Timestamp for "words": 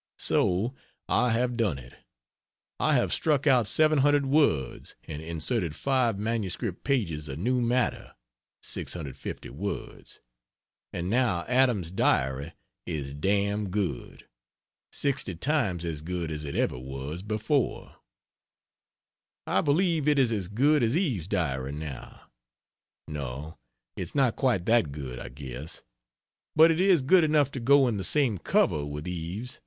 4.25-4.95, 9.51-10.19